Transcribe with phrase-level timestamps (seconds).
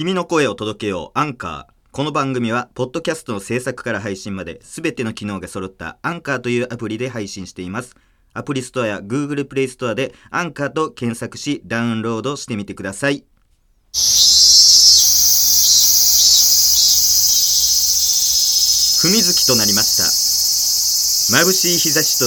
[0.00, 1.18] 君の声を届けよう。
[1.18, 7.96] アンカーこの番組はポッドキャストの制作から配信まで全ての機能が揃ったアンカーというアプリで配信しています。
[8.32, 13.26] アプリストアや Google プレイストアでアンカーと検索しダウンロードしてみてください。
[19.04, 20.04] 踏み月となりました。
[21.44, 22.24] 眩しい日差しと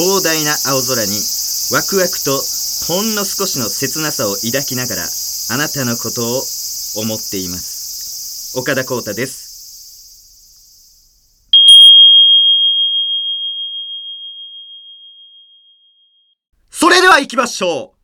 [0.00, 1.18] 広大な青空に
[1.74, 2.30] ワクワクと
[2.86, 6.42] ほんの少しの切なさを抱きながらあなたのことを
[6.98, 8.58] 思っています。
[8.58, 9.48] 岡田光太です。
[16.70, 17.98] それでは行きましょう。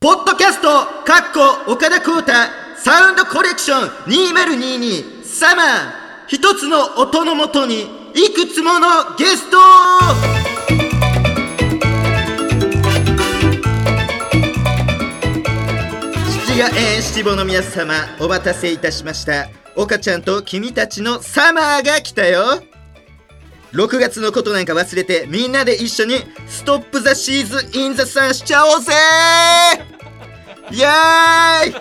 [0.00, 0.68] ポッドキャスト
[1.04, 2.32] かっこ岡田光太
[2.76, 5.66] サウンドコレクション2022サマー。
[6.28, 7.82] 一つの音のもとに
[8.14, 9.56] いくつものゲスト
[16.58, 19.48] 七がえー七五の皆様お待たせいたしました。
[19.76, 22.60] 岡ちゃんと君たちのサマーが来たよ。
[23.70, 26.16] 6月のことなんか忘れてみんなで一緒に
[26.48, 28.92] ストップザシーズインザサンしちゃおうぜ。
[30.72, 31.74] イエーイ。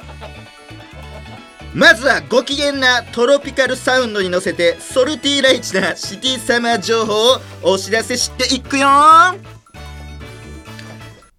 [1.74, 8.88] まずはご機嫌なトロピカルサウンドに乗せてソルティーライチなシティサマー情報をお知らせしていくよ。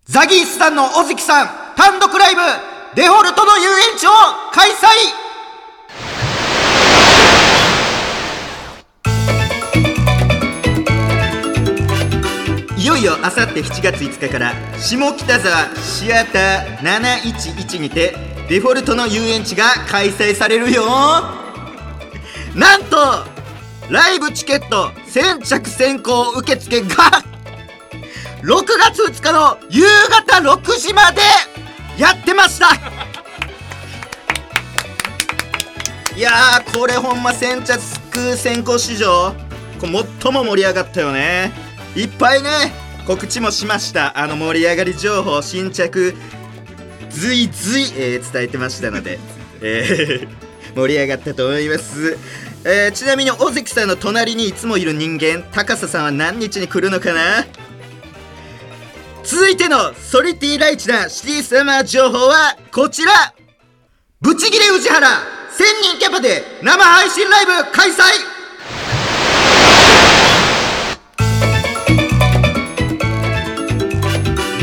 [0.07, 2.78] ザギースさんの尾関さん単独ライブ。
[2.99, 4.11] デフォルトの遊園地を
[4.51, 4.89] 開催。
[12.77, 18.17] いよいよあさって7月5日から下北沢シアター711にて
[18.49, 20.83] デフォルトの遊園地が開催されるよ。
[22.57, 22.97] なんと
[23.89, 26.89] ライブチケット先着先行受付が
[28.43, 31.58] 6月2日の夕方6時まで。
[31.99, 32.75] やってました。
[36.17, 37.79] いやーこれほんま先着
[38.37, 39.35] 先行市場
[39.81, 41.53] これ最も盛り上がったよね。
[41.97, 42.49] いっぱいね
[43.07, 44.19] 告知もしました。
[44.19, 46.15] あの盛り上がり情報新着
[47.11, 49.19] ずいずい、えー伝えてましたので、
[49.61, 50.29] えー
[50.77, 52.17] 盛り上がったと思います、
[52.65, 57.47] えーちなみに尾関さんの隣にいつもいる人間高佐さんは何日に来るのかな？
[59.31, 63.13] 続いてのソリティライチなシティサマー情報はこちら。
[64.23, 65.07] ブチギレ宇治原。
[65.07, 65.13] 1000
[65.83, 68.05] 人キャパで生配信ライブ開催。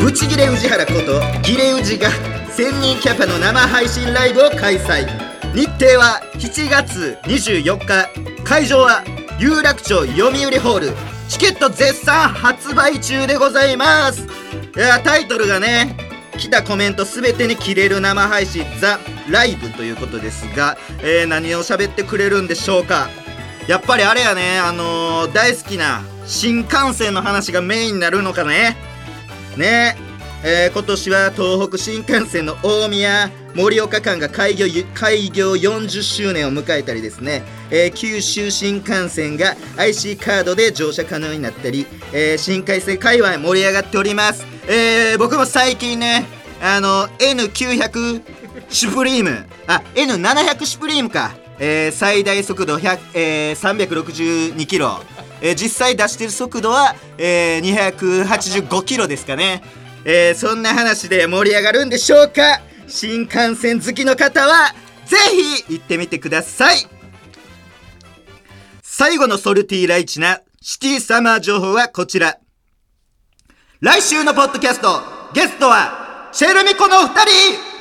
[0.03, 2.09] ブチギレ宇治原ことギレ宇治が
[2.57, 5.05] 1000人キャパの生配信ライブを開催。
[5.53, 8.43] 日程は7月24日。
[8.43, 9.03] 会場は
[9.37, 11.14] 有楽町読売ホール。
[11.35, 14.25] チケット絶賛発売中でございます。
[14.73, 15.97] いやタイトルがね
[16.37, 23.09] 来たコメント全てに切れる生配信ザ・ライブということですが、えー何を喋ってくれるんでしょうか。
[23.67, 28.77] やっぱりあれやねあのー大好きな新幹線の話がメインになるのかね。
[29.57, 29.97] ね。
[30.47, 37.41] えー今年は東北新幹線の大宮盛岡間が開業開業40周年を迎えたりですね、
[37.71, 46.25] えー九州新幹線が IC カードで乗車可能になったり、えー新幹線界隈盛り上がっております、え僕も最近ね
[46.61, 48.21] あの N900
[48.69, 53.87] シュプリームあ N700 シュプリームか、え最大速度100、えー
[54.53, 54.99] 362キロ。
[55.41, 57.95] え実際出してる速度は、えー
[58.27, 59.63] 285キロですかね、
[60.05, 62.61] えーそんな話で盛り上がるんでしょうか？
[62.87, 64.73] 新幹線好きの方は
[65.05, 65.17] ぜ
[65.67, 66.77] ひ行ってみてください。
[68.83, 72.37] 最後のソルティーライチなシティサマー情報はこちら。
[73.81, 75.01] 来週のポッドキャスト
[75.33, 77.74] ゲストはチェルミコのお二人。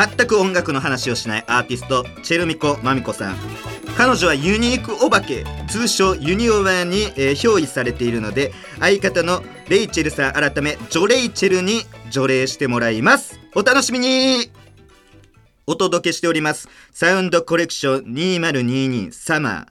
[0.00, 3.36] 全く音楽の話をしないアーティストチェルミコマミコさん。
[3.98, 13.38] 彼女はユニークお化け通称ユニオワに、えー憑依されているので相方のレイチェルさん改めジョレイチェルに除霊してもらいます。
[13.54, 14.50] お楽しみに!
[15.66, 16.70] お届けしております。
[16.92, 19.66] サウンドコレクション2022サマー。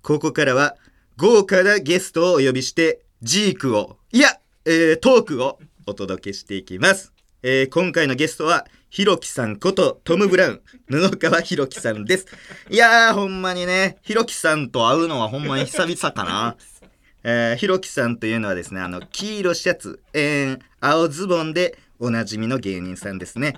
[0.00, 0.76] ここからは
[1.16, 4.28] 豪華なゲストをお呼びしてジークをいや、
[4.64, 5.58] えートークを
[5.88, 7.12] お届けしていきます、
[7.42, 10.60] えー今回のゲストはひろきさんことトム・ブラウン。
[10.86, 12.26] 布川ひろきさんです。
[12.68, 13.96] いやーほんまにね。
[14.02, 16.56] ひろきさんと会うのはほんまに久々かな。
[17.24, 23.54] えーひろきさんというのはですねあの黄色シャツ、えー青ズボンでおなじみの芸人さんですね。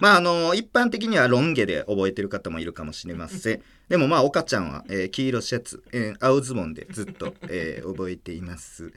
[0.00, 3.62] まああの一般的にはロン毛で覚えてる方もいるかもしれません。
[3.88, 8.92] でもまあ岡ちゃんは、えー黄色シャツ、えー青ズボンでずっと、えー覚えています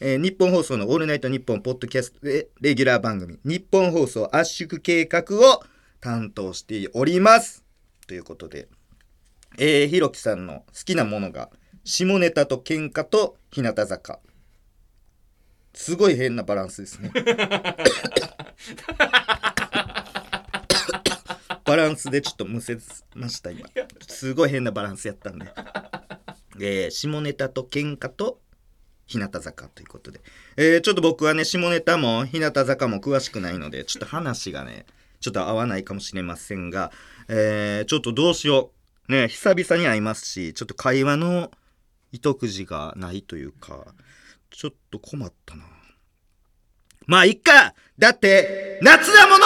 [0.00, 5.24] えー日本放送の「オールナイトニッポン」ポッドキャストでレギュラー番組「日本放送圧縮計画」
[5.54, 5.64] を
[6.00, 7.64] 担当しております。
[8.06, 8.68] ということで
[9.58, 11.50] えー、ひろきさんの好きなものが
[11.84, 14.20] 下ネタと喧嘩と日向坂。
[15.74, 17.10] すごい変なバランスですね。
[21.64, 22.78] バランスでちょっとむせ
[23.14, 23.68] ました今。
[24.06, 25.52] すごい変なバランスやったんで、
[26.60, 28.40] えー下ネタと喧嘩と
[29.08, 30.20] 日向坂ということで、
[30.56, 34.86] えーちょっと僕はね下ネタも日向坂も詳しくないのでちょっと話がね
[35.20, 36.92] ちょっと合わないかもしれませんが、
[37.28, 38.70] えーちょっとどうしよ
[39.08, 41.50] うね久々に会いますしちょっと会話の
[42.12, 43.86] 糸くじがないというか
[44.50, 45.64] ちょっと困ったな
[47.06, 49.44] まあいっかだって夏だもの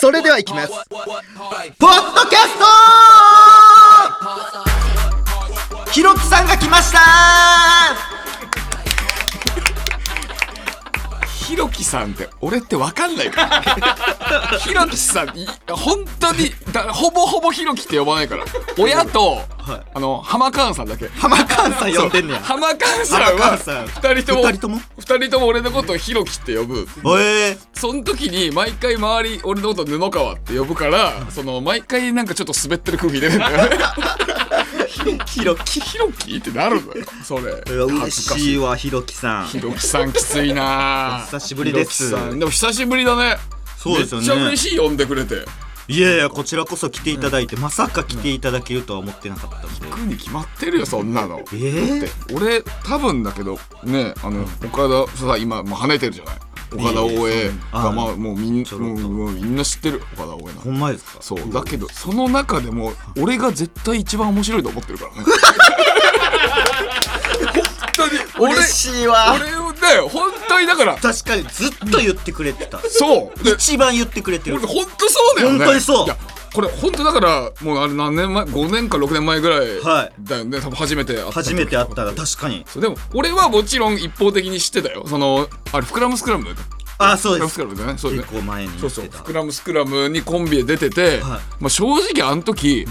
[0.00, 1.04] それでは行きますポッド
[2.30, 2.58] キャス
[4.64, 4.71] ト
[5.92, 7.00] ひろきさんが来ました。
[11.46, 14.56] ひろきさんって俺ってわかんないから。
[14.58, 18.44] ひろきさんい本当にだほぼほぼひろきって呼ばないから。
[18.78, 19.82] 親と、はい。
[19.94, 21.08] あの浜川さんだけ。
[21.08, 22.40] 浜川さん呼んでんねや。
[22.40, 23.86] 浜川さんはさん。
[23.86, 24.80] 二人とも二人とも？
[24.98, 26.86] 二人とも俺のことをひろきって呼ぶ。
[27.20, 27.58] ええ。
[27.72, 33.76] その時に毎回周り俺のこと布川って呼ぶからその毎回なんかちょっと滑ってる空気出るんだよね。
[35.26, 35.80] ひろき。
[35.80, 36.36] ひろき？
[36.36, 37.06] ってなるんだよ。
[37.22, 37.52] それ。
[37.66, 39.46] 嬉しいわひろきさん。
[39.46, 42.10] ひろきさんきついなお久しぶりです。
[42.10, 43.36] でも久しぶりだね。
[43.78, 44.26] そうですよね。
[44.28, 45.44] めっちゃ嬉しい呼んでくれて
[45.92, 49.86] いやいやこちらこそ来ていただいてまさか来ていただけるとは思ってなかったんで。
[49.86, 51.40] 行くに決まってるよそんなの。
[51.40, 52.00] えー？
[52.00, 56.36] だって俺多分だけどねあの岡田さ今もう跳ねてるじゃない？
[56.74, 57.50] 岡田大江。
[57.72, 61.18] あがまあもうみんもうみんな知ってる岡田大江なほんまですか？
[61.20, 61.52] そう。
[61.52, 65.16] だけどその中でも俺が絶対一番面白いと思ってるからね。
[67.52, 67.62] 本
[67.94, 68.12] 当に。
[68.38, 69.36] 俺嬉しいわ。
[69.38, 69.54] 俺
[70.08, 70.96] 本当にだから。
[70.96, 72.80] 確かにずっと言ってくれてた。
[72.80, 73.44] そう。
[73.44, 74.56] で一番言ってくれてる。
[74.56, 75.58] 俺本当そうだよね。
[75.58, 76.04] 本当にそう。
[76.06, 76.16] いや
[76.54, 80.12] これ本当だからもうあれ何年前5年か6年前ぐらいはい。
[80.20, 80.60] だよね。
[80.60, 82.64] 多分初めて会った初めて会ったら確かに。
[82.68, 85.04] そうでも俺はもちろん一方的に知ってたよ。
[85.06, 86.46] そのあれ膨らむスクラム
[86.98, 87.54] あそうです。
[87.54, 87.98] クラムだね。
[87.98, 88.18] そうね。
[88.18, 89.04] 結構前にそうそう。
[89.04, 91.40] 言ってた膨らむスクラムにコンビで出てて、はい。
[91.58, 92.86] まあ正直あの時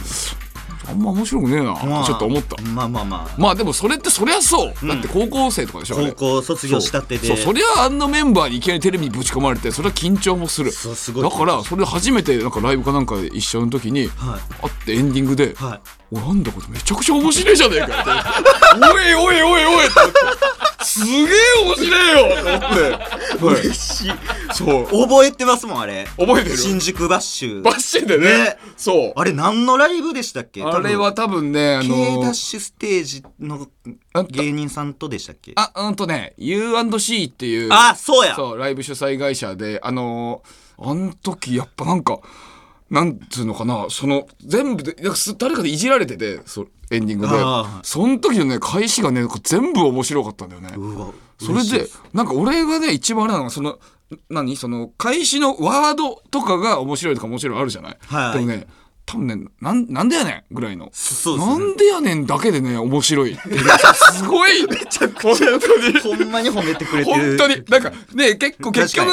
[0.92, 1.72] あんま面白くねえな。
[1.72, 2.04] あ。
[2.06, 2.62] ちょっと思った。
[2.62, 3.36] まあまあまあ。
[3.38, 4.88] まあでもそれってそりゃそう、うん。
[4.90, 7.36] だって高校生とかでしょ高校卒業したてで。
[7.38, 10.72] そりゃあんなメンバーにいきなりテレビにぶち込まれてそれは緊張もする。
[10.72, 14.62] だからそれで初めてなんかライブかなんかで一緒の時にはい。
[14.62, 15.80] 会ってエンディングではい。
[16.14, 18.86] おなんだこれめちゃくちゃ面白いじゃねえかって。
[18.92, 19.96] おいおいおいおいって
[20.84, 21.28] すげえ
[21.64, 22.26] 面白いよ。
[22.26, 22.60] って思っ
[23.40, 23.60] て、はい。
[23.62, 24.12] 嬉しい。
[24.54, 24.86] そう。
[24.86, 26.06] 覚えてますもんあれ。
[26.18, 26.58] 覚えてる？
[26.58, 27.62] 新宿バッシュ。
[27.62, 28.26] バッシュでね。
[28.26, 28.58] ね。
[28.78, 29.14] そう。
[29.16, 30.64] あれ何のライブでしたっけ？
[30.64, 33.68] あれは多分ねあ K のダッシュステージの
[34.14, 35.54] あ芸人さんとでしたっけ？
[35.56, 38.36] あうんとね U&C っていうあそうや。
[38.36, 42.20] そうライブ主催会社であのーあん時やっぱなんか
[42.92, 47.34] なんつうのかなその全部でなんかす誰かでいじられててそうエンディングで。
[47.84, 50.70] その時のね開始がね全部面白かったんだよね。
[51.40, 53.80] それでなんか俺がね一番あれなのがその
[54.30, 54.58] 何？
[54.58, 58.34] その開始のワードとかが面白いとかもちろんあるじゃない、はい。
[58.34, 58.68] でもね
[59.06, 60.90] 多分ねなんなんでやねんぐらいの。
[60.92, 61.46] そうね。
[61.46, 63.38] なんでやねんだけでね面白い。
[63.40, 64.68] すごい。
[64.68, 66.18] めちゃくちゃ本当に。
[66.18, 67.38] ほんまに褒めてくれてる。
[67.38, 67.64] 本当に。
[67.70, 69.10] なんかね結構結局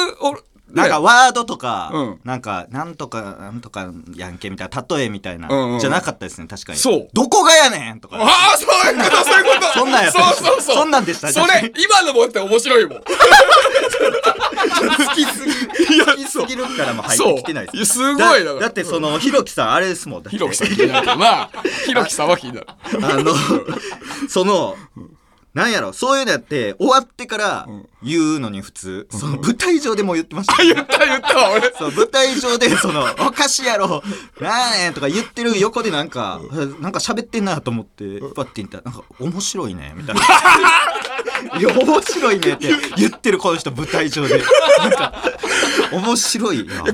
[0.73, 2.19] なんかねワードとか、うん。
[2.23, 6.79] なんかなんとかなんとかやんけみたいな例えみたいな、うんうんじゃなかったですね確かに。
[6.79, 7.07] そう。
[7.13, 8.17] どこがやねんとか。
[8.17, 9.79] ああそういうことそういうこと。
[9.79, 10.75] そんなんやったそうそうそう。
[10.75, 12.99] そんなんでしたそれ今のもって面白いもん。
[14.69, 17.93] 好きすぎ好きすぎるからも入ってきてないです。
[17.93, 18.59] すごいだから。
[18.59, 21.17] だってそのひろきさんあれですもんひろきさん気になるけど。
[21.17, 21.49] な
[21.85, 22.67] ひろきさんは気になる
[23.01, 23.33] あの
[24.27, 24.75] その
[25.53, 27.67] なんやろそういうのやって終わってから
[28.03, 30.61] 言うのに普通、その舞台上でも言ってました。
[30.63, 31.73] よ言った言ったわ俺。
[31.77, 34.03] そう舞台上でその「おかしいやろ。
[34.39, 36.39] なんやねん」とか言ってる横でなんか
[36.79, 40.21] なんか喋ってんなと思ってパッて言ったらなんか「面白いね」みたいな
[41.59, 44.43] 「いや面白いね」って言ってるこの人舞台上で。
[44.77, 45.13] なんか
[45.91, 46.93] 「面白いな」こん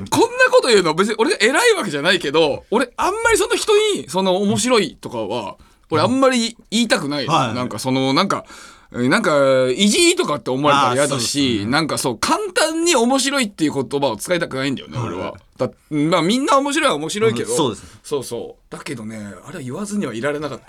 [0.50, 0.94] こと言うの？
[0.94, 5.56] 別に俺が偉いわけじゃないけど俺あんまりその人にその面白いとかは
[5.90, 7.54] 俺あんまり言いたくない、はい。
[7.54, 8.44] なんかそのなんか
[8.92, 11.66] えーなんかいじりとかって思われたら嫌だし、ね。
[11.66, 15.34] なんかそう簡単に面白いっていう言葉を使いたくないんだよね、俺は。
[15.58, 18.00] だまあみんな面白いは面白いけど、うんそうです。
[18.02, 18.72] そうそう。
[18.72, 20.66] だけどねあれは言わずにはいられなかった。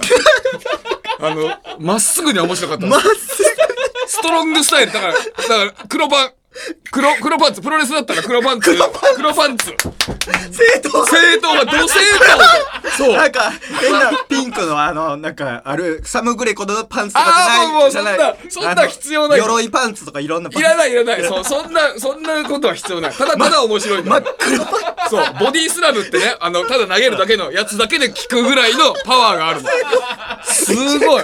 [1.30, 2.96] あのまっすぐには面白かったの。
[4.08, 4.94] ストロングスタイル。
[4.94, 5.24] だからだか
[5.66, 6.32] ら黒パン
[6.92, 8.76] 黒黒パンツプロレスだったら黒パンツ。
[9.16, 9.66] 黒パンツ。
[9.68, 11.06] 正当。
[11.06, 12.00] 正当はど正
[12.84, 13.14] 当 そう。
[13.16, 19.40] なんか変なピンクのあのなんかあるサムグレコのパンツとかじゃないじゃないうそんなそんな必要ない。
[19.40, 20.68] 鎧パンツとかいろんなパンツ。
[20.68, 21.24] いらないいらない。
[21.24, 23.14] そうそんなそんなことは必要ない。
[23.14, 24.58] ただただ面白い真っ黒
[25.10, 29.70] そうボディスラムってねあのただ投げるだけのやつだけで効くぐらいのパワーがあるの。
[30.44, 31.24] すごい。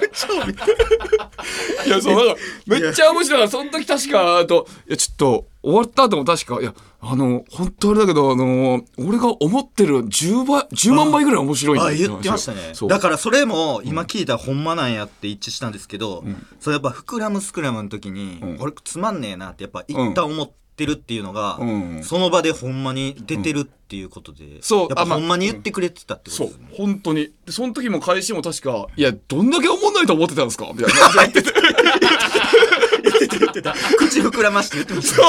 [1.85, 1.89] い。
[1.89, 2.35] やそう
[2.67, 3.49] めっちゃ面白い。
[3.49, 12.71] その時確かあといやちょっと終わった後も確かいやあの本当あれだけどあの俺が思ってる10倍10万倍ぐらい面白いんだあよ言ってましたね。
[12.73, 12.89] そう。
[12.89, 16.23] だからそれも今聞いたらほんまなんやって一致したんですけど、
[16.59, 18.57] それやっぱ膨らむスクラムの時に、ん。
[18.59, 22.03] 俺つまんねえなってやっぱ一旦思ってるっていうのが、うん。
[22.03, 27.31] その場でほんまに出てるっていうことで、そうやっぱほんまに言ってくれてたってことそうですね、本当に。
[27.45, 31.09] でその時も返しも確か「いやどんだけ思んないと思ってたんですか?」みたいな。
[31.09, 31.62] 感じで言
[33.59, 35.21] ってて口膨らまして言ってました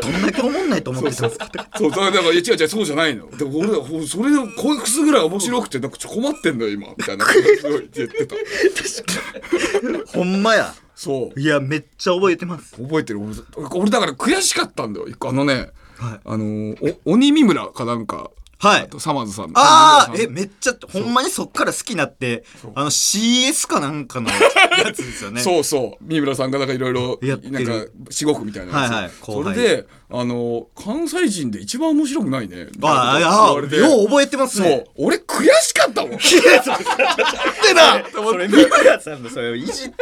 [0.00, 3.30] どんだけ思んないと思ってたんですかそうだから違う違うそうじゃないの。
[3.36, 7.24] でも俺それでこいくすぐらい面白くてなんかちょ困ってんだよ今みたいな。
[7.24, 10.74] 感じで言ってたほんまや。
[10.94, 11.40] そう。
[11.40, 12.76] いやめっちゃ覚えてます。
[12.82, 13.20] 覚えてる。
[13.20, 13.34] 俺
[13.74, 15.28] 俺だから悔しかったんだよ一個。
[15.30, 16.20] あのね、はい。
[16.24, 18.82] あのーお鬼三村かなんかはい。
[18.82, 19.52] あとサマーズさん。
[19.54, 25.40] ああえめっちゃほんまにそっから好きになってあの CS かなんかのやつですよね。
[25.42, 26.04] そうそう。
[26.04, 27.18] 三村さんがなんかいろいろ
[27.50, 29.10] なんか至極みたいなやつ、はいはい。
[29.24, 32.66] それであの関西人で一番面白くないね。
[32.82, 33.96] ああこと言われて。
[33.96, 34.66] よう覚えてますそう。
[34.66, 36.14] ね俺悔しかったもん。
[36.14, 38.02] ってな。
[38.12, 39.94] それ三村さんのそれいじいじり。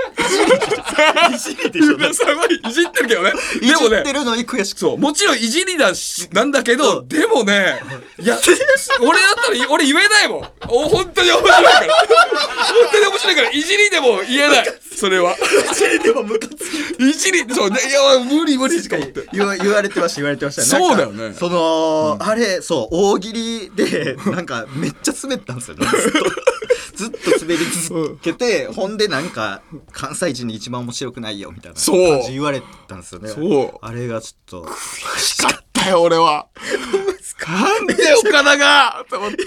[1.37, 1.99] いじりでしょ。
[1.99, 3.33] 三村さんはいじってるけどね。
[3.61, 4.79] いでもねじってるのに悔しく。
[4.79, 4.99] そう。
[4.99, 7.03] もちろんいじりだしなんだけど、う。
[7.03, 7.79] んでもね
[8.19, 8.39] いや
[9.01, 10.49] 俺だったら俺言えないもん。
[10.69, 11.71] お本当に面白いから。
[11.81, 11.89] 本
[12.93, 14.67] 当に面白いからいじりでも言えない
[14.99, 15.37] それは。
[16.03, 19.29] でもムカついそうねいや無理無理しか思って。
[19.33, 21.23] 言わ言われてました言われてましたそうだよね。
[21.25, 25.87] なんかその、あれそう大喜利でなんかめっちゃ滑ったんですよね。
[26.97, 29.63] ずっとずっと滑り続けて、ほんでなんか
[29.93, 32.19] 関西人に一番面白くないよみたいなそう。
[32.19, 33.29] 感じ言われたんですよね。
[33.29, 33.79] そう。
[33.81, 36.47] あれがちょっと悔しかったよ俺は。
[37.49, 39.45] なんで岡田がと思って。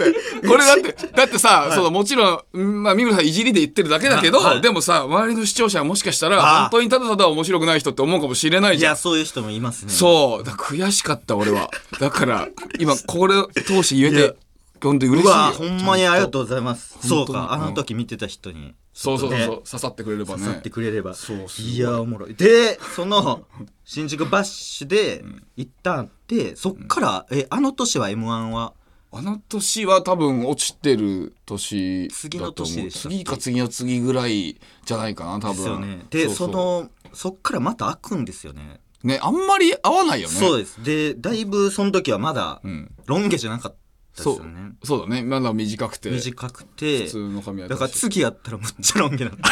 [0.47, 4.61] これだってだってさ、そのもちろんんまあ三村さんいじりで言ってるだけだけど、はい。
[4.61, 8.91] でもさ周りの視聴者はもしかしたら本当にただただ面白くない人って思うかもしれないじゃん。
[8.91, 9.91] いやそういう人もいますね。
[9.91, 10.43] そう。
[10.43, 11.69] だから悔しかった俺は。
[11.99, 12.47] だから
[12.79, 14.35] 今これ通して言えいやて
[14.81, 15.31] 本当に嬉しいよ。
[15.31, 16.97] うわほんまにありがとううございます。
[17.07, 18.75] そうかあの時見てた人に。
[18.93, 19.55] そうそうそうそう、ね。
[19.57, 20.41] 刺さってくれればね。
[20.41, 21.71] 刺さってくれれば、そうすごい。
[21.71, 22.35] いやおもろい。
[22.35, 23.45] でその
[23.85, 25.23] 新宿バッシュで
[25.55, 28.73] 一旦あってそっからえあの年は m 1は？
[29.13, 32.75] あの年は多分落ちてる年だ次のと思う。
[32.75, 33.17] 年でしたっけ？
[33.17, 35.55] 次か次の次ぐらいじゃないかな多分。
[35.55, 36.05] ですよね。
[36.09, 36.35] でそそう。
[36.35, 38.79] そうのそっからまた開くんですよね。
[39.03, 40.35] ねあんまり合わないよね。
[40.35, 40.83] そうです。
[40.83, 42.91] でだいぶその時はまだうん。
[43.05, 43.80] ロン毛じゃなかったです
[44.13, 44.41] そう。
[44.83, 45.23] そうだね。
[45.23, 46.09] まだ短くて。
[46.09, 47.73] 短くて普通の髪型。
[47.73, 49.49] だから次やったらむっちゃロン毛なんだ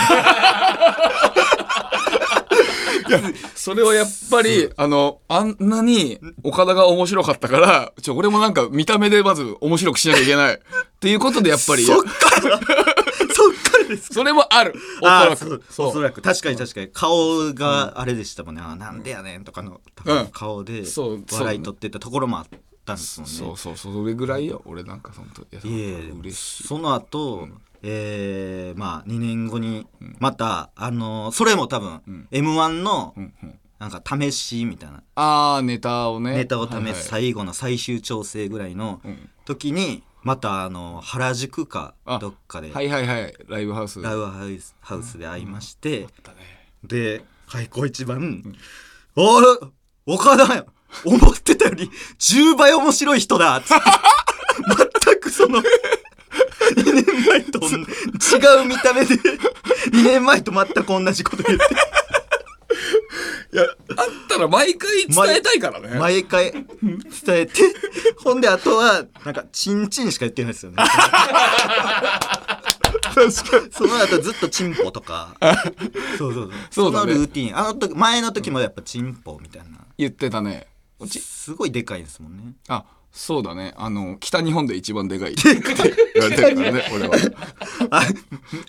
[3.55, 10.53] それはやっぱりあのあんなに岡田が面白かったからちょ俺もなんか見た目でまず面白くしなきゃいけない。
[10.55, 10.59] っ
[10.99, 12.09] ていうことでやっぱりそっか
[12.49, 12.59] ら。
[12.59, 14.73] そっからですそれもある。
[15.01, 15.63] おそあらく。
[15.77, 16.21] おそらく。
[16.21, 16.57] 確かに。
[16.57, 20.27] 確かに顔があれでしたもんね、あなんでやねんとかのうん。
[20.27, 20.83] 顔で
[21.31, 22.47] 笑い取ってたところもあっ
[22.89, 23.36] たんですもんね。
[23.36, 24.62] そうそうそうそれぐらいよ。
[24.65, 26.67] 俺なんか本当いやいえ嬉しい。
[26.67, 27.48] その後、
[27.81, 29.88] えーまあ2年後に
[30.19, 33.60] また、あのそれも多分、m 1のうんうん。
[33.79, 35.01] なんか試しみたいな。
[35.15, 36.34] ああネタをね。
[36.36, 36.93] ネタを試すはいはい。
[36.96, 39.29] 最後の最終調整ぐらいのん。
[39.46, 42.74] 時にまたあの原宿かあどっかで。
[42.74, 43.34] はいはいはい。
[43.48, 44.01] ライブハウス。
[44.01, 46.39] ラウハウスハウスで会いまして、だね。
[46.84, 48.43] で開口一番
[49.15, 49.67] 「あれ？
[50.05, 50.65] 岡田や
[51.05, 53.84] 思ってたより10倍面白い人だ」っつって
[55.03, 55.63] 全くその2
[56.93, 61.65] 年前と違う見た目で2年前と全く同じこと言って。
[63.51, 63.72] いやあっ
[64.29, 65.98] たら毎回伝えたいからね。
[65.98, 66.65] 毎回伝
[67.29, 67.63] えて
[68.24, 70.84] ほんであとはなんかチンチンしか言ってないですよね。
[73.72, 75.36] その後ずっとチンポとか。
[76.19, 76.51] そうそうそう。
[76.69, 77.13] そうだね。
[77.13, 77.58] のルーティン。
[77.58, 79.79] あの時前の時もやっぱチンポみたいな。
[79.98, 80.67] 言ってたね
[81.08, 82.53] すごいでかいですもんね。
[82.68, 83.74] あそうだね。
[83.77, 85.34] あの北日本で一番でかい。
[85.34, 87.15] って言われてるからね俺は。
[87.89, 88.08] あ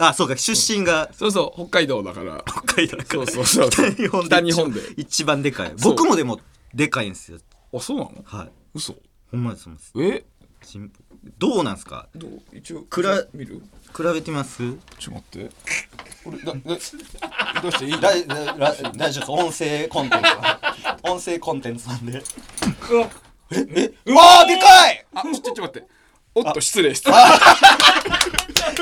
[0.08, 1.10] あそうか出身が。
[1.12, 2.42] そうそう北海道だから。
[2.46, 3.26] 北海道だから。
[3.26, 4.80] そうそうそう北日本で北日本で。
[4.96, 5.74] 一番でかい。
[5.82, 6.40] 僕もでも
[6.72, 7.38] でかいんですよ。
[7.74, 8.12] あそうなの？
[8.24, 8.50] はい。
[8.74, 8.96] 嘘。
[9.30, 9.92] ほんまですほんまです。
[9.96, 10.24] え？
[11.38, 12.08] どうなんですか？
[12.14, 12.40] どう？
[12.52, 13.62] 一応くら見る？
[13.96, 14.58] 比べてみます？
[14.98, 15.50] ちょっと待って。
[16.24, 16.58] 俺だ だ
[17.62, 20.26] どうしていい大丈夫です音声コンテンツ。
[20.26, 22.22] は音声コンテンツなんで。
[23.52, 23.92] ええ？
[24.06, 25.06] うわーでかい！
[25.14, 25.88] あちょちょっと待って。
[26.34, 27.14] おっと失礼失礼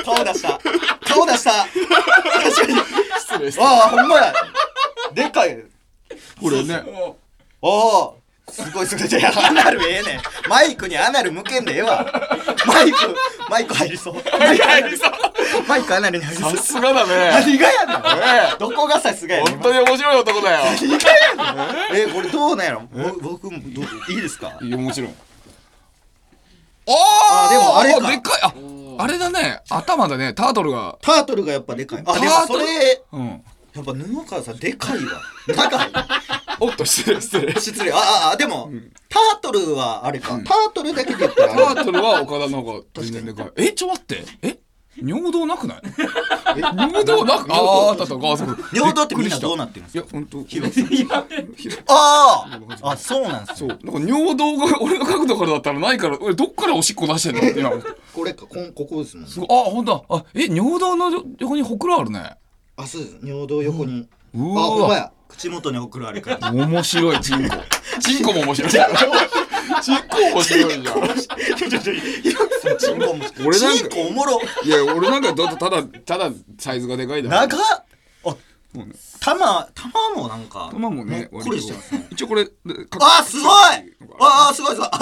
[0.03, 0.59] 顔出した。
[1.05, 1.51] 顔出した。
[1.51, 2.75] 確かに。
[3.19, 4.33] 失礼失礼ああほんまや。
[5.13, 5.63] でかい。
[6.39, 6.83] これね。
[7.61, 8.18] おお
[8.51, 9.07] すごいすごい。
[9.19, 10.21] いやアナルええねん。
[10.49, 12.05] マイクにアナル向けんでええわ。
[12.67, 13.15] マイク
[13.49, 14.13] マイク入りそう。
[14.39, 15.11] マイク入りそう。
[15.67, 16.57] マイクアナルに入りそう。
[16.57, 17.31] さすがだね。
[17.31, 17.97] 何がやねん。
[17.97, 18.57] え。
[18.59, 19.53] どこがさすがやねん。
[19.53, 20.59] 本当に面白い男だよ。
[21.93, 22.81] えこれどうなんやろ？
[22.91, 24.57] ぼ僕もどういいですか？
[24.61, 25.15] いやもちろん。
[26.91, 28.07] ああでもあれか。
[28.09, 28.41] でっかい。
[28.41, 28.53] あ
[29.03, 29.61] あれだね。
[29.69, 30.33] 頭だね。
[30.33, 30.97] タートルが。
[31.01, 32.03] タートルがやっぱでかい。
[32.05, 33.43] あでもそれうん。
[33.75, 35.21] やっぱ布川さんでかいわ。
[35.47, 35.91] 長い
[36.59, 37.53] おっと失礼失礼。
[37.53, 37.91] 失礼。
[37.93, 38.69] あああでも、
[39.09, 43.51] タートルはあれか、タートルだけで言ったらタートルは岡田の方が全然でかい。
[43.57, 44.23] えちょ待って。
[44.41, 44.59] え？
[45.01, 45.81] 尿道なくない？
[46.57, 47.53] 尿道なく？
[47.53, 51.25] あああった尿道ってみんなどうなってるんですいや本当広さ
[51.87, 53.79] あああそうなんですよそう。
[53.91, 57.71] なんか尿道が俺の角度からだったらないから俺どっからおしっこ出してんのって今。
[58.13, 60.15] これかこんここですもんあ本当だ。
[60.17, 62.35] あえ尿道の横にほくろあるね。
[62.75, 63.17] あそうです。
[63.23, 67.55] 尿道横に、うあほんまわや口元にほくろあるから面白いチンコ。
[68.01, 68.71] チンコも面白い
[69.81, 70.83] チンコ面白いじゃん。
[72.77, 74.41] チンコも俺なんかチンコおもろ。
[74.65, 76.29] いや俺なんかだとただただ
[76.59, 77.59] サイズがでかいだ長っ。
[78.25, 78.29] あ
[78.73, 82.07] もうね玉玉もなんか玉もねこりしてますね。
[82.11, 82.45] 一応これ
[82.99, 83.51] あすごい。
[84.19, 84.89] ああすごいすごい。
[84.91, 84.99] あ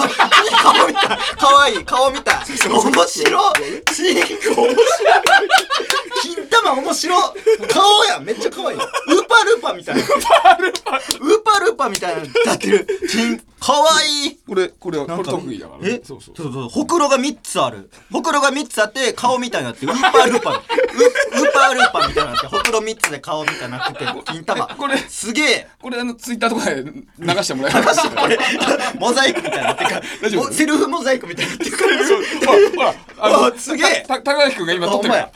[0.62, 1.18] 顔みたい。
[1.36, 1.84] 可愛い。
[1.84, 2.36] 顔みたい。
[2.46, 3.54] 面白い。
[3.92, 4.22] チン
[4.54, 4.76] コ面白
[6.44, 7.22] い 金玉面白い。
[7.68, 8.24] 顔やん。
[8.24, 8.78] めっちゃ可愛い。
[8.78, 10.02] ウーパールーパーみたいな。
[10.02, 11.90] ウーパールーパー。
[11.90, 12.86] みたいなのなってる。
[13.60, 14.38] 可愛い。
[14.46, 16.34] これこれはこれ得意だからねえそうそう。
[16.36, 17.90] そうそうほくろが3つある。
[18.12, 20.54] ほくろが3つあって顔みたいになってウーパールーパー。
[20.54, 24.68] ウウーパールーパーみたいになってほくろ3つで顔みたいになってて金玉。
[24.70, 25.68] え これすげえ。
[25.82, 28.38] これあのツイッターとかで流してもらえますこれ
[28.98, 31.76] モザイクみたいになってるかセルフモザイクみたいになってる
[32.76, 34.04] ほらあすげえ。
[34.06, 35.30] 高垣君が今撮ってるから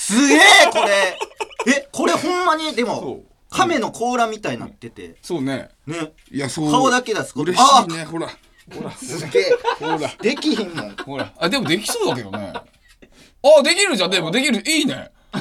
[0.00, 0.38] すげえ
[0.72, 1.18] これ。
[1.76, 3.22] えこれほんまにでそもう。
[3.50, 5.16] 亀の甲羅みたいになってて。
[5.20, 5.68] そうね。
[5.86, 6.12] ね。
[6.30, 6.70] いやそう。
[6.70, 7.52] 顔だけ出すこと。
[7.52, 8.04] 嬉しいね。
[8.06, 8.28] ほら。
[8.74, 9.58] ほらすげえ。
[9.78, 9.98] ほら。
[10.22, 10.96] できひんもん。
[10.96, 11.32] ほら。
[11.36, 12.52] あでもできそうだけどね。
[12.54, 14.10] あできるじゃん。
[14.10, 14.62] でもできる。
[14.66, 15.10] いいね。
[15.32, 15.38] あ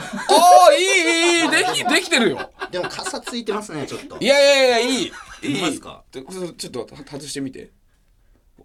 [0.69, 2.51] あいいいいできできてるよ。
[2.69, 4.17] でも傘ついてますねちょっと。
[4.19, 5.11] いやいやいやいい。
[5.43, 5.61] いい。
[5.61, 6.03] まですか？
[6.11, 6.25] ちょっ
[6.73, 7.71] と外してみて。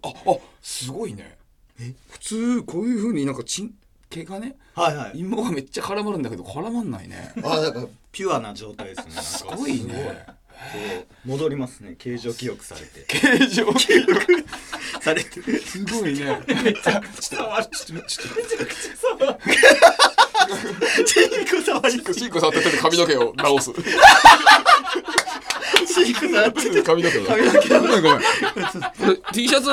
[0.03, 0.13] ああ
[0.61, 1.37] すごいね。
[2.09, 3.73] 普通こういうふうになんかちん
[4.15, 5.19] 毛がねはいはい。
[5.19, 7.33] 芋がめっちゃ絡まるんだけど絡まんないね。
[7.43, 9.11] あだからピュアな状態ですね。
[9.11, 9.83] すすごい。
[9.83, 10.25] ね
[10.55, 10.61] こ
[11.25, 11.95] う戻りますね。
[11.97, 13.03] 形状記憶されて。
[13.07, 14.45] 形状記憶。
[15.01, 15.41] されて。
[15.41, 16.41] るすごいね。
[16.47, 18.37] めっちゃちょっとちょっとちょ
[19.35, 19.37] っ
[21.05, 23.73] チンコ触りとシンコ触ってて髪の毛を直す。
[23.73, 23.81] チ
[26.11, 26.81] ンコ触って。
[26.83, 28.19] 髪の毛を髪の毛ごめんごめん。
[29.33, 29.67] T シャツ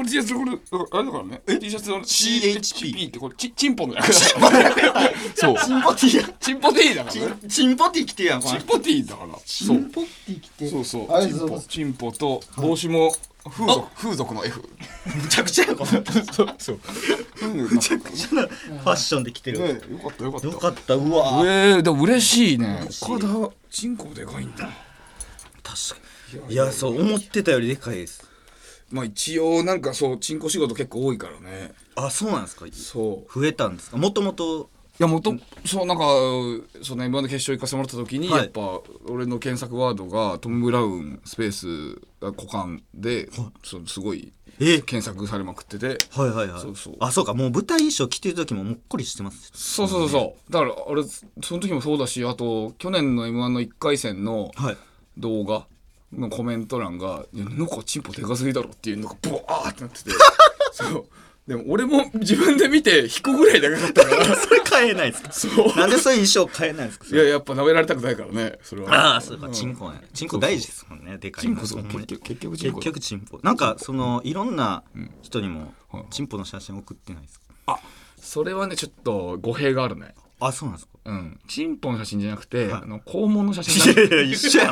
[0.00, 0.52] これ T シャツこれ
[0.92, 1.42] あれだからね。
[1.60, 4.12] T シャツの CHP ってこれチチンポの略だ
[5.36, 5.56] そう。
[5.58, 6.28] チンポティや。
[6.40, 7.26] チンポ T だから。
[7.26, 9.38] ねチンポティ着てるやんチンポ T だから。
[9.44, 9.78] そう。
[9.82, 10.70] ポティ着て。
[10.70, 11.26] そうそう。
[11.26, 14.62] チンポチンポと帽子も風俗風俗の F
[15.06, 15.90] むちゃくちゃやこれ
[16.32, 16.54] そう。
[16.58, 16.80] そう。
[17.46, 18.46] むちゃくちファ
[18.84, 19.58] ッションで着てる。
[19.58, 20.46] ねよかったよかった。
[20.46, 21.42] よかったうわ。
[21.44, 22.88] えー、でも嬉しいね。
[23.02, 24.70] 岡田チンコでかいんだ。
[25.62, 26.00] 確か
[26.48, 26.54] に。
[26.54, 28.29] いやそう思ってたよりでかいです
[28.90, 31.72] まあ一応なんかそうチンコ仕事結構多いからね。
[31.94, 32.66] あそうなんですか？
[32.72, 33.40] そう。
[33.40, 33.96] 増えたんですか？
[33.96, 34.70] もともと？
[34.98, 36.04] いやもとそうなんか
[36.82, 38.40] その M1 で決勝行かせてもらった時に、はい。
[38.42, 43.30] やっぱ俺の検索ワードがトム・ブラウンスペース股間で、
[43.62, 44.82] そうすごいえ？
[44.82, 45.96] 検索されまくってて。
[46.10, 46.60] はいはいはい。
[46.60, 46.96] そうそう。
[47.00, 50.52] あそうかもう舞台衣装着てる時ももっこりしてますそうそうそうそう。
[50.52, 51.24] だから俺そ
[51.54, 54.76] の時もそうだしあと去年の M1 の1回戦のはい。
[55.16, 55.66] 動画
[56.12, 60.10] のコメント欄が「いやなんかチンポでかすぎだろ」っていうのがボワーってなってて。
[60.72, 61.04] そう。
[61.48, 64.24] でも俺も自分で見て引くぐらいだけだったから。
[64.36, 65.32] それ買えないですか？
[65.32, 65.76] そう。
[65.76, 67.06] なんでそういう衣装買えないんですか？
[67.08, 68.58] いややっぱ舐められたくないからね。
[68.62, 69.14] それは。
[69.14, 69.48] ああそうか。
[69.48, 70.00] チンコね。
[70.14, 71.18] チンコ大事ですもんね。
[71.18, 71.82] でかいチンコそう。
[71.84, 73.40] 結局結局チン結コ局チンポ。
[73.42, 74.84] なんかそのいろんな
[75.22, 76.04] 人にもはい。
[76.10, 77.46] チンポの写真送ってないですか？
[77.66, 77.78] あ
[78.20, 80.14] それはねちょっと語弊があるね。
[80.38, 80.92] あそうなんですか？
[81.04, 81.40] うん。
[81.48, 82.82] チンポの写真じゃなくて、はい。
[82.82, 84.70] あの肛門の写い真やいや一緒や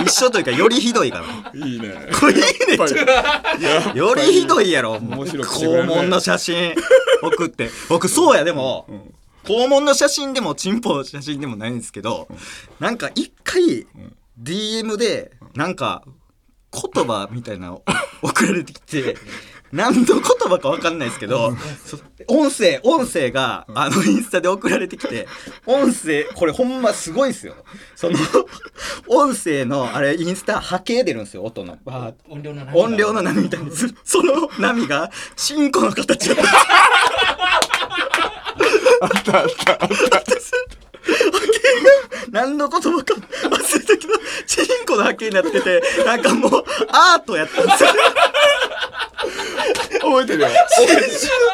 [0.00, 0.04] ん。
[0.04, 1.20] 一緒というかよりひどいか
[1.54, 1.66] ら。
[1.66, 1.94] いいね。
[2.18, 2.76] これいいね。
[3.94, 4.92] よりひどいやろ。
[4.94, 6.74] 面白肛門の写真。
[7.22, 7.70] 送って。
[7.88, 9.22] 僕そうやでも、ん。
[9.46, 12.28] 肛門の写真でもチンポの写真でもないんですけど、
[12.78, 13.86] なんか一回
[14.40, 16.04] DM でなんか
[16.72, 17.82] 言葉みたいなの
[18.22, 19.16] 送られてきて
[19.72, 25.26] 何の言葉か分かんないですけど、そ音声音声があのインスタで送られてきて
[25.66, 27.54] 音声これほんますごいですよ。
[27.96, 28.18] その
[29.08, 31.78] 音声のあれインスタ波形出るんですよ音の。
[32.28, 32.78] 音量の波が。
[32.78, 33.70] 音量の波みたいに。
[33.74, 36.42] すその波がチンコの形だった
[39.00, 40.32] あったあったあった。
[42.30, 44.14] 何の言葉か忘れたけど
[44.46, 47.90] チンコの波形になっててなんかもうアートやったんですよ
[50.18, 50.48] 覚えてるよ。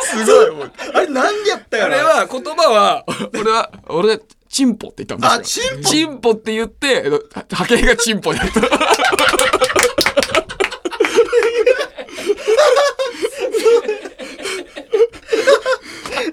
[0.02, 3.04] すごいあれ何やったよあれは言葉は
[3.40, 4.18] 俺は俺
[4.48, 5.66] チンポって言ったんですよ。
[5.72, 5.88] あチンポ？
[5.90, 7.10] チンポって言ってえっ
[7.46, 8.60] と波形がチンポだった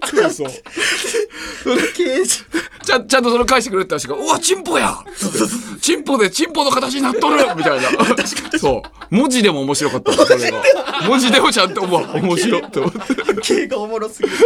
[0.10, 0.50] そうそう
[1.96, 2.44] 刑事
[2.84, 4.96] ちゃんちゃんとそれ返してくれって話が「うわチンポや!」
[5.82, 7.90] チンポでチンポの形になっとる!」みたいな。
[8.60, 9.16] そう。
[9.16, 10.62] 文字でも面白かったのそれが。
[11.08, 11.52] 文字でも。
[11.52, 13.00] ちゃんとうわ 面白いって思って。
[13.00, 14.44] 波形がおもろすぎるか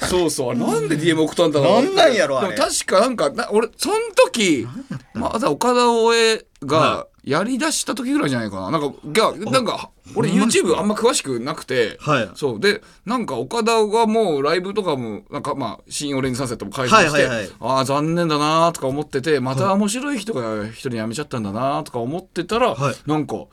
[0.00, 0.08] ら。
[0.08, 0.50] そうそう。
[0.50, 2.54] あれなんで DM 送ったんだろうなんなんやろあれ。
[2.54, 4.66] でも確かなんかな俺その時
[5.14, 8.70] まだ岡田大江がやりだした時ぐらいじゃないかな。
[8.70, 12.30] なんかがなんか俺 YouTube あんま詳しくなくて、はい。
[12.34, 12.60] そう。
[12.60, 17.50] でなんか岡田がもうライブとかもなんかまあ「新オレンジサンセット」も開催して、はいはいはい。
[17.60, 22.94] ああ残念だなとか思っててまた面白い人が一人辞めちゃったんだなとか思ってたら、はい。
[23.06, 23.46] なんか。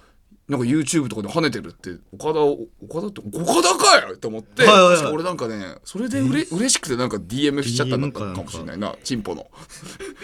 [0.50, 5.14] なんか YouTube とかで跳ねてるって岡田を岡田って岡田かよって思って、はいはいはい。
[5.14, 9.48] 俺なんかねそれでうれ、嬉しくてなんか DM しちゃったんだったかもしれないなチンポの、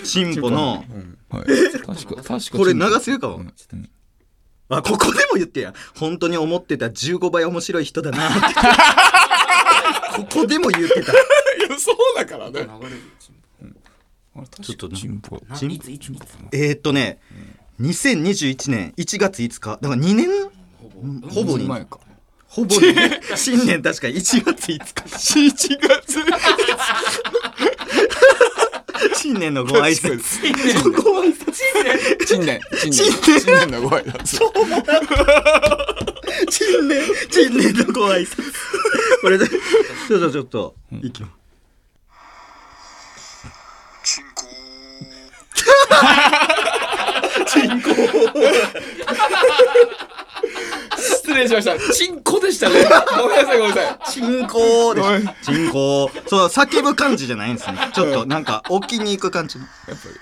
[0.04, 0.84] チンポの。
[1.30, 1.46] はい、
[1.86, 3.38] 確か確かこれ流せるかも。
[3.38, 3.54] うん。
[4.70, 5.76] あここでも言ってや。
[5.96, 8.28] 本当に思ってた15倍面白い人だな。
[8.28, 8.34] っ
[10.18, 11.12] てここでも言ってた。
[11.12, 11.16] い
[11.70, 12.68] やそうだからね。
[14.62, 15.40] ちょっとチンポ。
[16.52, 17.20] えー、っとね、
[17.80, 20.28] 2021年1月5日だから2年
[21.30, 22.00] ほぼに前か
[22.48, 22.82] ほぼに
[23.36, 26.24] 新年確か1月5日7月
[29.18, 30.42] 新年のご挨拶。
[31.02, 31.52] ご挨拶
[32.26, 32.62] 新年。
[32.78, 33.12] 新年。
[33.40, 34.40] 新年のご挨拶。
[36.50, 37.04] 新年。
[37.30, 38.54] 新年のご挨拶。
[39.22, 41.32] これでちょっとちょっと、いきます
[50.98, 51.94] 失礼しました。
[51.94, 52.86] チンコでしたね。
[53.18, 54.12] ごめんなさいごめんなさい。
[54.12, 55.08] チンコでし
[55.44, 56.10] チンコ。
[56.28, 57.78] そう叫ぶ感じじゃないんですね。
[57.94, 59.66] ちょっとなんか置きに行く感じの。
[59.88, 60.16] やっぱり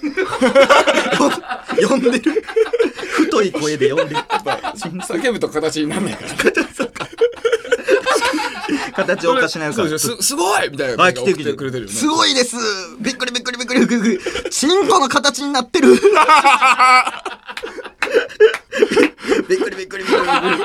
[1.88, 2.44] 呼んでる
[3.24, 6.30] 太い声で呼んでる叫ぶと形にならないから
[9.04, 11.54] 形おかしなるかすよすすごいみたいな来て。
[11.54, 12.56] くれてるよねすごいです。
[13.00, 14.18] びっくりびっくりびっくりびっくり。
[14.50, 15.92] チンコの形になってる。
[19.48, 20.64] びっくりびっくりびっくりびっくり。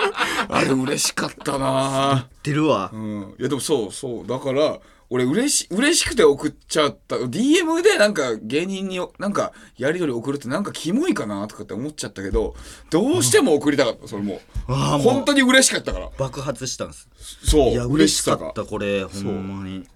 [0.49, 2.97] あれ嬉しかったな出るわう。
[2.97, 7.15] んいやでもそうそうだから俺嬉し嬉しくて送っちゃった。
[7.15, 12.55] DM でなんか芸人になんかやり取り送るってなんかキモいかなとかって思っちゃったけど
[12.89, 14.07] どうしても送りたかった。
[14.07, 16.09] それもあ本当に嬉しかったから。
[16.17, 17.09] 爆発したんです。
[17.43, 19.87] そういや、嬉しかった、これ、ほんまに。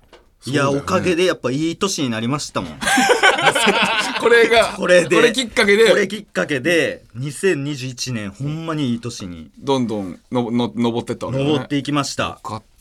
[0.46, 2.80] いや、おかげでやっぱいい年になりましたもん。
[4.22, 5.16] これがこれで。
[5.16, 5.90] これきっかけで。
[5.90, 11.50] これきっかけで、2021年、ほんまにいい年に、どんどんのの登ってったわけだね。
[11.50, 12.24] 登っていきました。
[12.24, 12.40] よ。
[12.42, 12.79] かった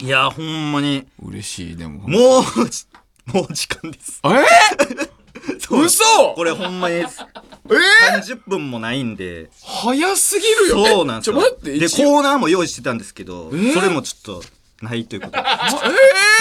[0.00, 2.08] いや、ほんまに、嬉しいでも。
[2.08, 2.86] もう、じ
[3.26, 4.20] もう時間です。
[4.24, 5.08] え？
[5.58, 6.04] そう嘘！
[6.34, 9.50] これほんまにえ？30分もないんで。
[9.62, 10.86] 早すぎるよ。
[10.86, 11.36] そうなんですよ。
[11.38, 14.42] えちょ待ってで、コーナーも用意してたんですけど、ーそれもちょっと、
[14.82, 15.38] ないということで。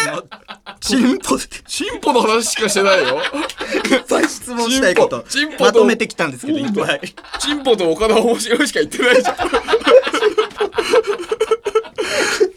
[0.08, 0.12] え？
[0.12, 0.24] ー
[0.80, 3.18] チンポで、チンポの話しかしてないよ。
[3.18, 7.02] いっぱい質問したいことチンまとめてきたんですけど、いっぱい。
[7.40, 9.36] チンポと岡田面白いしか言ってないじゃん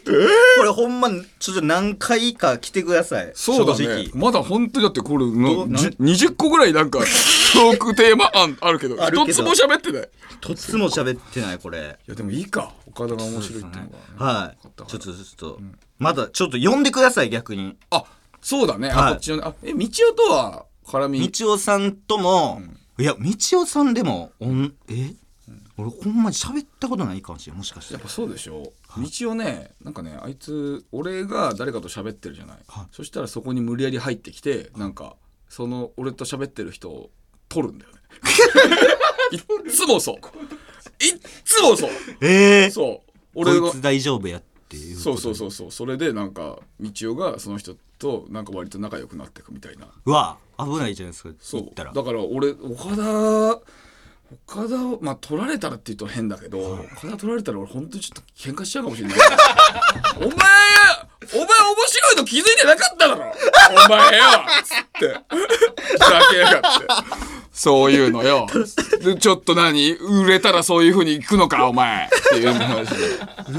[0.05, 3.31] これほんま、ちょっと何回か来てください。
[3.35, 4.21] そうだ正ね直。
[4.21, 6.99] まだ本当にだってこれのどなじゅ20個ぐらいなんか
[7.53, 8.95] トークテーマ案あるけど。
[8.95, 10.09] 一つも喋ってない。
[10.41, 11.97] とっつも喋ってない、これ。
[12.07, 12.73] いやでもいいか。
[12.87, 13.89] 岡田が面白いっていうの
[14.19, 14.57] が、はい。
[14.67, 14.85] 分かった。
[14.85, 15.59] ちょっと、ちょっと、
[15.99, 17.75] まだ、ちょっと呼んでください、逆に。
[17.89, 18.03] あ
[18.41, 18.97] そうだね、はい。
[18.97, 21.19] あこっちのねあえ道夫とは絡み？
[21.21, 22.61] みちおさんとも、
[22.99, 25.13] いや、みちおさんでも、おん、え？
[25.77, 27.93] 俺ほんまに喋ったことないかもしれん、もしかして。
[27.93, 28.03] やっ。
[28.03, 28.73] ぱそうでしょ。
[28.97, 32.85] 道夫ねなんかねあいつ俺が誰かと喋ってるじゃない、はい。
[32.91, 35.15] そしたらそこに無理やり入ってきてなんか
[35.49, 37.09] その俺と喋ってる人を
[37.49, 37.99] 取るんだよね。
[39.31, 40.15] いっつもそう。
[41.03, 41.89] いっつもそう。
[42.21, 43.11] ええそう。
[43.35, 44.95] 俺のこいつ大丈夫やっていう。
[44.95, 45.71] そうそうそうそう。
[45.71, 49.87] それでなんか道夫がその人となんか割と仲良くなっていくみたいな。
[50.05, 51.61] うわ、危ないじゃないですか、そう。
[51.61, 51.93] 言ったら。
[51.93, 53.61] だから俺岡田
[54.47, 59.17] 岡田をまあ取られたらって言うと変だけど岡田取られたら俺本当にちょっと喧嘩しちゃうかもしれない。
[60.17, 60.29] お前
[61.33, 61.47] お前面
[61.87, 63.33] 白いの気づいてなかっただろ。
[63.85, 64.23] お前よ
[64.63, 65.17] つって。
[65.81, 66.87] ふざけやがって。
[67.53, 68.47] そういうのよ。
[69.03, 69.93] で ちょっと何？
[69.93, 73.05] 売れたらそういうふうに行くのかお前っていう話で。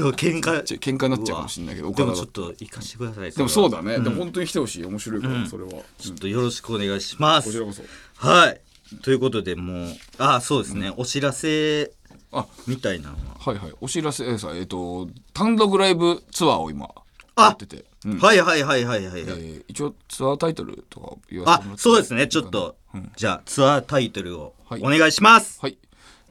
[0.01, 0.63] うわ喧嘩。
[0.63, 4.85] ちょ喧嘩になっちゃうかもしれないけどで岡田がもちょっと行かしてくださいでもそうだだね、でも本当に来てほしい。
[4.85, 7.47] 面白いから、それは、ちょっとよろしくお願いします。
[7.47, 7.83] こちらこそ。
[8.17, 8.61] はい
[9.03, 11.91] ということでもうあそうですね、お知らせ
[12.31, 13.21] あみたいなのは。
[13.39, 13.73] はいはい。
[13.81, 16.89] お知らせさえっ、と単独ライブツアーを今
[17.35, 18.19] あやってて、うん。
[18.19, 22.27] はいはいはいはいはい、えー一応ツアータイトルとか言わせあてもらってそうですね。
[22.27, 23.11] ちょっと、うん。
[23.15, 24.81] じゃあツアータイトルをはい。
[24.81, 25.77] お願いします、はい、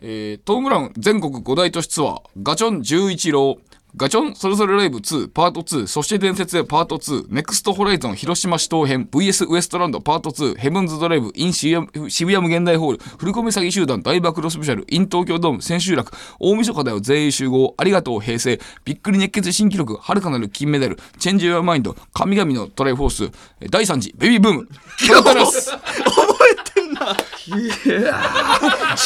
[0.01, 3.59] えー、トム・ブラウン全国5大都市ツアーガチョン11郎
[3.97, 23.25] ガチョンそれぞれライブ2パート2そして伝説へパート2ネクストホライゾン広島市東編 VS ウエストランドパート2ヘブンズドライブ in 渋谷渋谷無限大ホール振り込み詐欺集団大暴露スペシャル in 東京ドーム千秋楽大晦日だよ全員集合ありがとう平成びっくり熱血新記録遥かなる金メダルチェンジ・ユア・マインド神々のトライフォース
[23.61, 24.69] えー第3次ベビーブーム。
[25.07, 25.83] トラタラス覚
[26.51, 27.17] えてんな。
[27.45, 27.53] ジ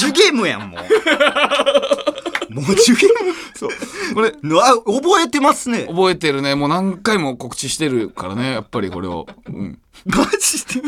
[0.07, 0.81] ュゲームやんもう
[2.51, 3.71] もうジュゲームそう。
[4.15, 5.87] これうわ覚えてますね。
[5.87, 6.55] 覚えてるね。
[6.55, 8.53] もう何回も告知してるからね。
[8.53, 10.83] やっぱりこれを、うん、マジで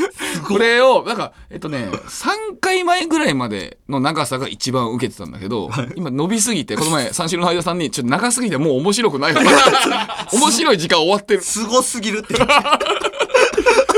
[0.47, 9.43] これをなんかえっとね3回前ぐらいまでの長さが一番受けてたんだけど、今伸びすぎてこの前三四郎の間さんにちょっと長すぎてもう面白くないわ。
[10.33, 11.43] 面白い時間終わってる。
[11.43, 12.35] すごすぎるって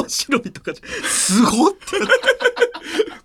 [0.00, 1.78] 面白いとかじゃすごって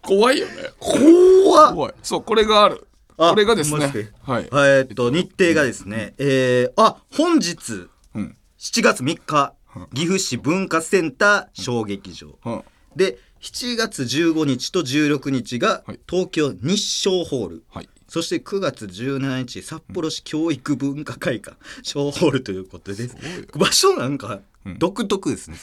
[0.02, 1.74] 怖いよね怖っ。
[1.74, 1.94] 怖い。
[2.04, 2.88] そうこれがある。
[3.18, 4.12] あこれがですね。
[4.24, 4.44] はい。
[4.44, 8.38] えーっと日程がですねえー、あ本日うん。
[8.60, 9.54] 7月3日
[9.94, 12.38] 岐阜市文化センター小劇場。
[12.46, 12.64] うん。
[12.96, 16.00] で7月15日と16日がはい。
[16.10, 17.64] 東京日照ホール。
[17.70, 17.90] はい。
[18.08, 21.58] そして9月17日札幌市教育文化会館。
[21.82, 23.10] 小ホールということで。
[23.58, 24.40] 場所なんか
[24.78, 25.58] 独特ですね、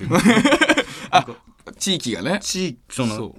[1.11, 1.27] あ
[1.79, 2.39] 地域がね。
[2.43, 3.35] 地域その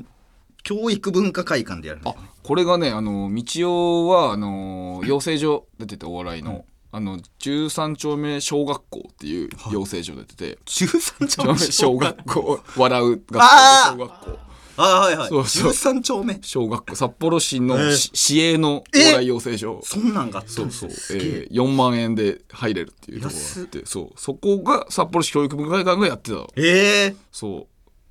[0.63, 12.59] 教育文化会館でやるんだあこれがねあの道夫はあの養成所出ててお笑いの、あの13丁目小学校っていう養成所出てて、13丁目 小学校？
[12.77, 14.39] 笑う学校小学校
[14.77, 15.29] あはいはい。
[15.29, 15.71] そうそう。
[15.71, 16.39] 13丁目？
[16.41, 17.91] 小学校札幌市のえー。
[17.93, 21.47] し市営のお笑い養成所そんなんがあったんそうそう、え。
[21.47, 23.85] えー、4万円で入れるっていうところがあって。
[23.85, 24.09] そう。
[24.15, 26.47] そこが札幌市教育文化会館がやってたの。
[26.55, 27.67] ええそ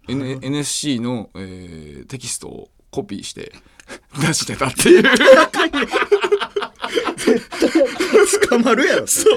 [0.08, 3.52] う、N、NSC の、えーテキストをコピーして
[4.20, 5.02] 出してたっていう
[8.48, 9.06] 捕まるやろ。
[9.06, 9.36] それ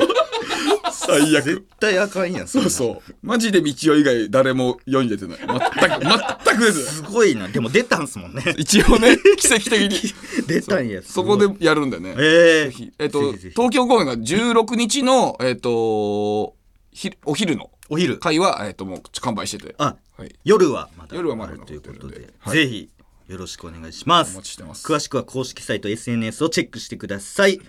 [0.92, 3.16] 最絶対あかんやんそうそう。
[3.22, 5.38] マジで道夫以外誰も世に出てない。
[5.38, 6.06] 全く
[6.46, 6.96] 全くです。
[6.98, 7.48] すごいな。
[7.48, 8.44] でも出たんすもんね。
[8.58, 10.14] 一応ね奇跡的に。
[10.48, 11.02] 出たんや。
[11.04, 12.16] そこでやるんだよね。
[12.18, 12.92] ええぜひ。
[13.00, 16.56] えっと東京公演が16日のえっと
[16.92, 18.18] ひお昼のお昼。
[18.18, 19.76] 会はえっともう完売してて。
[19.78, 20.34] あはい。
[20.44, 22.30] 夜はまだ夜はまだということで。
[22.48, 22.90] ぜひ
[23.28, 24.34] よろしくお願いします。
[24.34, 24.86] お待ちしてます。
[24.86, 27.60] 詳しくは公式サイト SNS をチェックしてください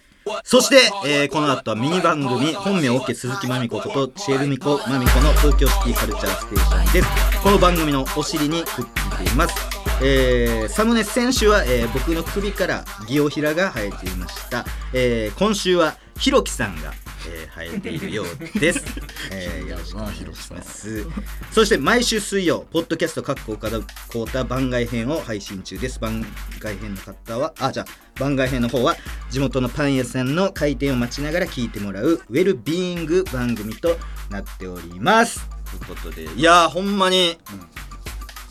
[0.45, 9.55] そして、えーこの後はミニ番組本名オッケー鈴木まみことチェルミコまみこの東京スティカルチャーステーションですこの番組のお尻にくっついています。
[10.03, 16.93] えーサムネ選手は、えー僕の首からギオヒラが生えていました、えー今週はひろきさんが、
[17.29, 18.85] えー生えているようです、
[19.31, 21.07] えーよろしくお願いします。
[21.53, 25.99] そして毎週水曜ポッドキャスト各岡田浩太番外編を配信中です。
[25.99, 26.25] 番
[26.59, 28.97] 外編の方はあじゃあ番外編の方は
[29.31, 33.99] 地元のパン屋さんの開店を待ちながら聞いてもらうウェルビーイング番組と
[34.31, 35.49] なっております。
[35.71, 37.39] ということでいやーほんまに、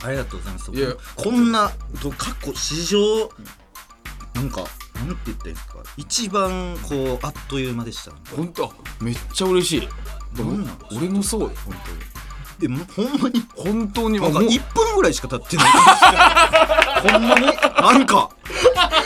[0.04, 3.32] ありがとうございますいやこんなと過去史上
[4.36, 5.84] なんかなんて言ったらいいんですか？
[5.98, 8.12] 一番こうあっという間でした。
[8.36, 8.72] 本当？
[9.02, 9.88] めっちゃ嬉しい。
[10.36, 11.52] でもなん俺もそうよ。
[11.66, 11.76] 本
[12.60, 13.42] でもほんまに？
[13.56, 14.20] 当に本当に。
[14.20, 14.50] なんかもう。
[14.50, 15.66] 1分ぐらいしか経ってない。
[17.12, 17.46] ほんまに？
[17.46, 18.30] なんか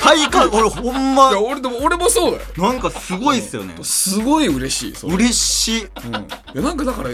[0.01, 1.29] 体感俺ほんま。
[1.29, 2.43] いや俺でも俺もそうだよ。
[2.57, 3.75] なんかすごいっすよね。
[3.83, 5.13] すごい嬉しいそれ。
[5.15, 5.83] 嬉しい。
[5.83, 5.89] うん、い
[6.55, 7.09] やなんかだから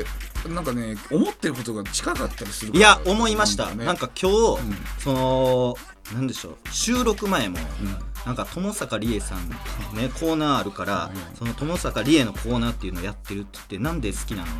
[0.49, 3.85] なんかね思ってることが近かったりするいや思いました、ね。
[3.85, 4.75] なんか今日、うん。
[4.99, 5.75] その
[6.13, 7.97] なんでしょう収録前も、うん。
[8.25, 14.55] なんか友坂理恵さんねコーナーあるから、その友坂理恵のコーナーっていうのをやってるって言ってなんで好きなのって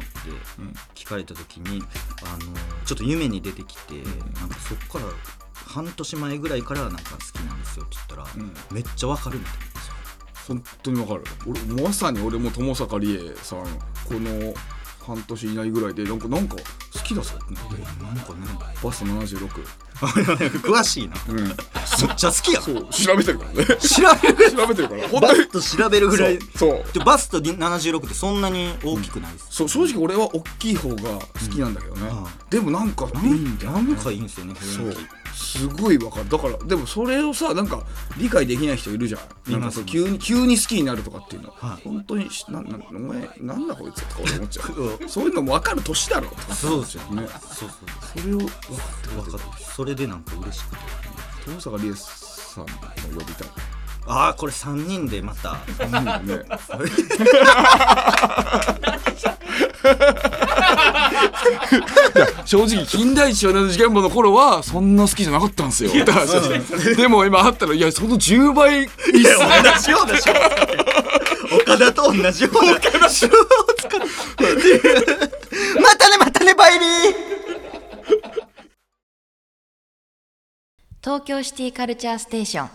[0.59, 0.73] うん。
[0.95, 1.81] 聞かれた時に
[2.23, 2.53] あの
[2.85, 3.93] ちょっと夢に出てきて、
[4.39, 5.05] なんかそっから
[5.53, 8.53] 半年前ぐらいからなんか好きなんですよって言ったら、うん。
[8.71, 9.53] めっちゃわかるみたい
[10.47, 11.23] 本当にわかる。
[11.47, 14.53] 俺まさに俺も友坂理恵さんこの
[15.05, 17.53] 半年以内ぐらいでなんかなんか好きだぞって？
[17.53, 18.33] なってなんか。
[18.33, 18.39] ね
[18.83, 19.49] バスト76
[19.95, 21.15] 詳しいな。
[21.29, 21.37] うん。
[21.37, 21.55] めっ
[22.15, 23.65] ちゃ好きやんそう調べてるからね。
[23.65, 23.65] 調
[24.21, 24.51] べる？
[24.51, 25.07] 調べてるから。
[25.07, 26.39] 本当にバスト調べるぐらい。
[26.55, 31.19] そうでバスト76ってそんなに大きくないです、そう正直俺は大きい方が好
[31.51, 32.25] きなんだけどね、うん。
[32.49, 34.99] でもなんかいいんだよなんねかいいんですよね雰囲気
[35.35, 36.29] すごいわかる。
[36.29, 37.83] だからでもそれをさなんか
[38.17, 39.51] 理解できない人いるじゃん。
[39.51, 39.85] なんかそういます。
[39.85, 41.87] 急に急に好きになるとかっていうの、はい。
[41.87, 44.99] 本当にしななお前なんだこいつとか俺思っちゃう。
[45.09, 46.55] そういうのも分かる年だろとか。
[46.55, 47.27] そうですよね。
[47.53, 48.57] そうそうそれを分かっ
[49.01, 50.77] て分かってそれでなんか嬉しくて。
[51.45, 52.67] 登坂理恵さんも
[53.13, 53.74] 呼びたい
[54.07, 55.57] ああこれ3人でまた。
[62.45, 65.91] 正直近代一少年の事件簿の頃はそんな好きじゃなかったんですよ。
[66.95, 69.47] でも今あったらいやその10倍いいっすね。
[69.63, 70.39] 同じような手法
[71.57, 73.05] 岡田と同じような手法を
[73.77, 74.05] 使ってる
[75.81, 76.89] またねまたねバイビー
[81.01, 82.69] 東京シティカルチャーステーション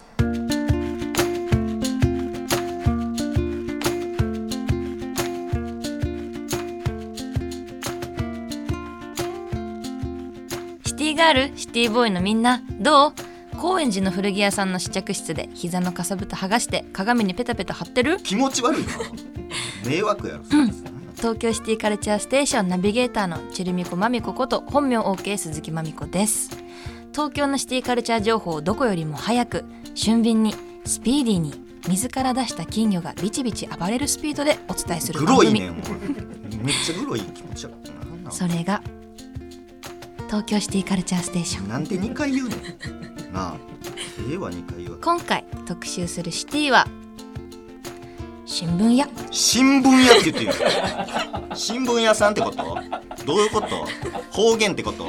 [11.20, 13.12] シティガールシティボーイのみんなどう？
[13.60, 18.16] 高円寺の古着屋さんの試着室で膝のかさぶた剥がして鏡にペタペタ貼ってる？
[18.22, 18.88] 気持ち悪いな。
[19.86, 20.44] 迷惑やろ、
[21.16, 26.56] 東京シティカルチャーステーションナビゲーターのチェルミコマミコこと本名 OK 鈴木まみこです。
[27.12, 30.54] 東京のシティカルチャー情報をどこよりも早く俊敏に
[30.86, 31.52] スピーディーに
[31.86, 37.74] 水から出した金魚がビチビチ暴れるスピードでお伝えする番組、グロいねんめっちゃグロい気持ち悪い
[38.30, 38.82] それが
[40.30, 41.68] 東京シティカルチャーステーション。
[41.68, 43.56] なんで2回言うねんなあ
[44.30, 44.98] ええわ2回言うわ。
[45.02, 46.86] 今回特集するシティは
[48.46, 49.08] 新聞屋。
[49.32, 50.68] 新聞屋って言ってる
[51.56, 52.78] 新聞屋さんってこと？
[53.26, 53.86] どういうこと？
[54.30, 55.04] 方言ってこと？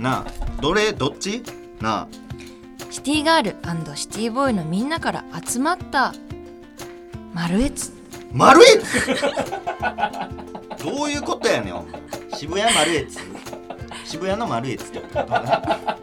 [0.00, 0.92] なあどれ？
[0.92, 1.42] どっち？
[1.80, 2.08] なあ。
[2.90, 3.56] シティガール
[3.96, 6.14] シティボーイのみんなから集まった
[7.32, 7.92] マルエツ
[8.32, 9.06] 丸エツ
[10.84, 11.84] どういうことやねん
[12.34, 13.18] 渋谷丸エツ
[14.08, 15.08] 渋谷の丸エツってこ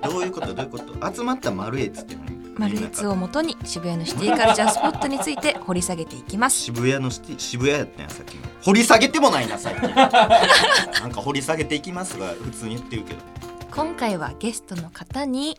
[0.04, 6.58] とどういうことどういうこと集まった丸エツって何マルエツをもとに渋谷のシティカルチャースポットについて掘り下げていきます。
[6.58, 8.44] 渋谷のシティ渋谷やったんやさっきの。
[8.64, 9.90] 掘り下げてもないな最近。
[9.90, 13.20] なんか掘り下げていきますが普通に言ってるけど。
[13.72, 15.58] 今回はゲストの方に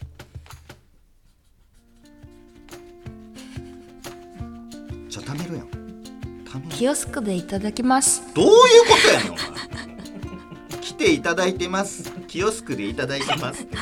[5.09, 5.68] じゃあ貯めるやん。
[6.70, 8.22] キオスクでいただきます。
[8.35, 9.56] どういうことやねんお前。
[9.56, 9.56] 来
[10.96, 12.12] ていただいてます。
[12.26, 13.66] キオスクでいただいてます。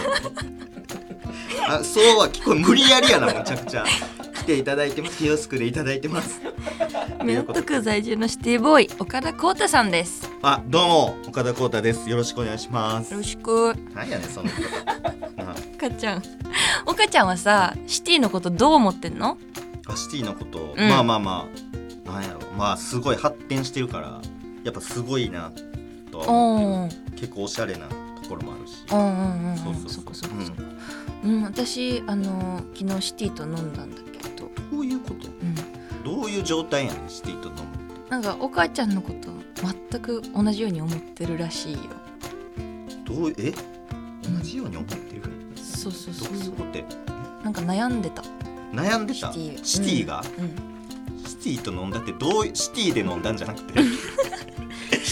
[1.66, 3.84] あそうは聞こえ無理やりやなむちゃくちゃ。
[4.34, 5.18] 来ていただいてます。
[5.18, 6.40] キオスクでいただいてます。
[7.24, 10.30] 港区在住のシティボーイ岡田光太さんです。
[10.42, 12.10] あどうも岡田光太です。
[12.10, 13.12] よろしくお願いします。
[13.12, 13.74] よろしく。
[13.94, 14.50] 何やねんその。
[15.76, 16.22] 岡ちゃん。
[16.84, 19.38] 岡ちゃんはさシティのことどう思ってんの？
[19.86, 20.88] あシティのこと、うん。
[20.88, 21.48] まあまあま
[22.06, 22.10] あ。
[22.10, 22.40] なんやろ。
[22.58, 24.20] まあすごい発展してるから
[24.62, 25.52] やっぱすごいな
[26.14, 27.94] とはお思うーけど結構おしゃれなと
[28.28, 28.84] ころもあるし。
[28.90, 30.30] うんうんうんそうそうそう。
[31.24, 31.42] うん。
[31.42, 34.48] 私あの昨日シティと飲んだんだけど。
[34.70, 35.28] どういうこと？
[35.28, 35.54] うん。
[36.04, 37.60] どういう状態やねんシティと飲む
[38.10, 39.30] なんかお母ちゃんのこと
[39.90, 41.78] 全く同じように思ってるらしいよ。
[43.04, 43.52] どうえ？
[44.22, 45.22] 同じように思ってる？
[45.56, 46.34] そうそうどそう。
[46.34, 46.84] うそういうことや
[47.42, 48.22] なんか悩んでた。
[48.72, 49.32] 悩んでた？
[49.32, 50.06] シティ。
[50.06, 51.24] が、うん。
[51.26, 53.80] シティと飲んだってどうシティで飲んだんじゃなくて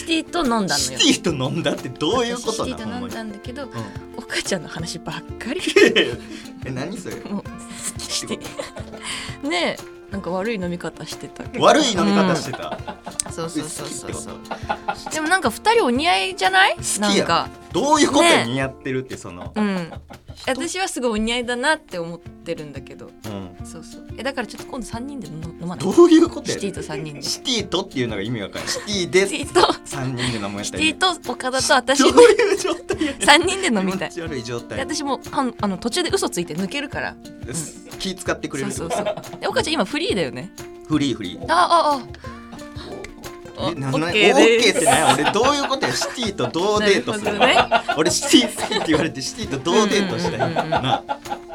[0.07, 0.99] シティと飲んだのよ。
[0.99, 3.71] シティと飲んだってどういうこと私シティと飲んだんだけどうん。
[4.17, 5.61] お母ちゃんの話ばっかり。
[6.65, 7.17] え何それ？
[7.17, 7.45] もう
[8.01, 8.41] シティ。
[9.49, 12.79] ねえなんか悪い飲み方してた悪い飲み方してた、
[13.33, 14.39] そうそうそうそう
[15.13, 16.77] でもなんか二人お似合いじゃない？
[17.01, 17.49] なんか。
[17.73, 19.91] どういうことねにやってるってその、うん。
[20.47, 23.07] 私はすごいお似合いだなって思ってるんだけど。
[23.25, 24.07] うん、そうそう。
[24.19, 25.79] えだからちょっと今度三人で飲飲まない？
[25.79, 27.23] どういうことやシティと三人で。
[27.23, 28.69] シシティとっていうのが意味わかんない。
[28.69, 29.75] シティでティと。
[29.85, 34.11] 三人で飲むやつシティと岡田と私どういう状態や三人で飲みたい。
[34.11, 37.15] 気持ち悪い状で態私もあのあの途中で嘘ついて抜けるから
[37.99, 38.73] 気使ってくれる。
[38.73, 39.41] そうそうそう。
[39.41, 40.51] で岡ちゃん今フリーだよね。
[40.89, 41.45] フリーフリー。
[41.49, 42.03] ああああ
[43.59, 44.73] えなオッケーです。
[44.73, 47.39] ケーってね俺どういうことやシティとどうデートするの？
[47.41, 47.83] なるほどね。
[47.99, 50.35] 俺シティ好きって言われてシティとどうデートしたい？
[50.51, 50.71] うんうんうんうん。
[50.71, 51.05] な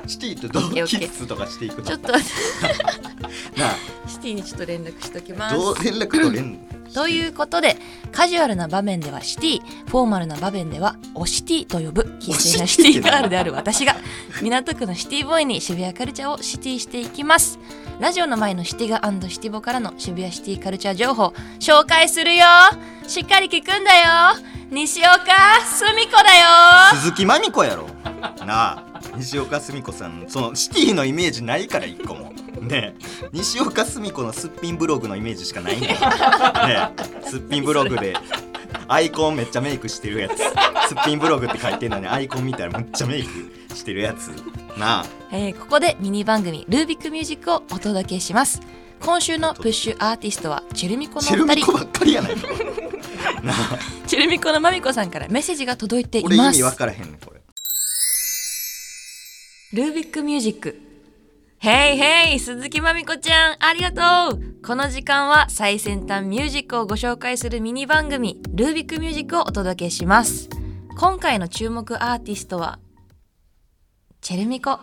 [0.05, 1.83] シティとどうオッケーオッケーキッスとかしていくの？
[1.83, 2.29] ちょっとなシ
[4.19, 6.59] ティにちょっと連絡しときまどうす連絡取れんの？
[6.93, 7.77] ということで
[8.11, 12.67] カジュアルな場面ではシティフォーマルな場面ではオシティと呼ぶ生粋な。
[12.67, 13.95] シティガールである私が
[14.41, 17.59] 港区のシティボーイに渋谷カルチャーをシティしていきます。
[17.99, 22.45] ラジオの前のシティガシティボからの渋谷シティカルチャー情報紹介するよ。
[23.07, 24.37] しっかり聞くんだよ。
[24.69, 25.15] 西岡
[25.65, 26.95] 澄子だよ。
[26.95, 27.87] 鈴木まみ子やろ。
[28.45, 28.83] なあ
[29.17, 32.31] 西岡澄子さんそのシティのイメージないから一個も。
[32.61, 33.29] ねえ。
[33.33, 35.93] 西岡澄子のすっぴんブログのイメージしかないんだよ。
[36.67, 36.89] ね
[37.25, 37.29] え。
[37.29, 38.15] すっぴんブログで
[38.87, 40.37] アイコンめっちゃメイクしてるやつ。
[40.37, 40.43] す
[40.95, 44.27] っぴんブログって書いてんのにアイコン見たらめっちゃメイクしてるやつ。
[44.77, 45.05] なあ。
[45.31, 48.61] えーここでミニ番組「ルービックミュージック」をお届けします。
[49.01, 51.35] 今週のプッシュアーティストはチェルミコの2人。
[51.35, 52.47] チェルミコばっかりやないか
[54.07, 57.36] チェルミコのまみこさんからメッセージが届いてい俺意ます味分からへんねんこれ
[59.77, 60.81] ルービックミュージック
[61.59, 63.91] ヘイヘイ鈴木まみこちゃんありが
[64.31, 64.41] とう。
[64.65, 70.49] この時間は最先端ミュージックをご紹介するミニ番組ルービックミュージックをお届けします。
[70.97, 72.79] 今回の注目アーティストは
[74.19, 74.79] チェルミコ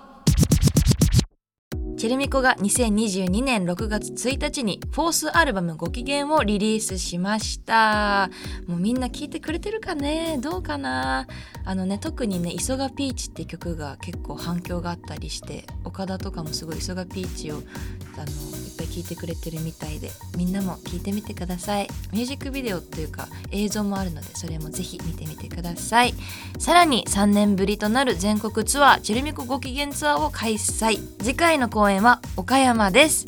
[1.97, 8.31] チェルミコが2022年6月1日にフォースアルバム「ご機嫌」をリリースしました。
[8.67, 10.39] もうみんな聞いてくれてるかね？
[10.43, 11.27] どうかな？
[11.65, 17.63] あのね特にね「イソガピーチ」って曲が結構反響があったりして岡田とかもすごい「イソガピーチを」
[18.17, 21.89] あのいっぱい聞いてくれてるみたいでみんなも聞いてみてください。
[22.13, 26.15] ミュージックビデオっていうか映像もあるのでそれもぜひ見てみてください。
[26.59, 30.99] さらに3年ぶりとなる全国ツアー「チェルミコご機嫌ツアー」を開催。
[31.21, 33.27] 次回のコー公演は岡山です。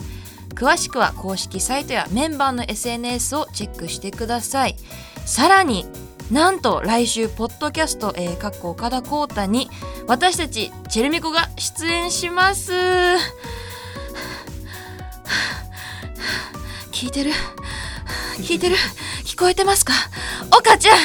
[0.55, 4.77] 詳しくは公式サイトやメンバーの SNS をチェックしてください。
[5.27, 5.85] さらに
[6.31, 9.69] なんと来週ポッドキャスト、えー、かっこ岡田浩太に
[10.07, 12.73] 私たちチェルミコが出演します。
[16.93, 17.33] 聞いてる？
[18.39, 18.77] 聞いてる？
[19.27, 19.93] 聞こえてますか？
[20.57, 20.97] 岡ちゃん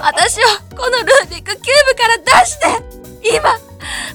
[0.00, 2.58] 私をこのルービックキューブから出し
[3.20, 3.73] て今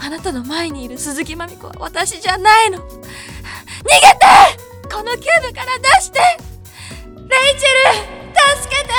[0.10, 2.80] あなたの前にいる鈴木まみ子は私じゃないの。
[2.80, 3.06] 逃げて
[4.92, 6.20] このキューブから出して。
[7.16, 7.20] レイ
[7.60, 7.96] チェル
[8.58, 8.90] 助けて。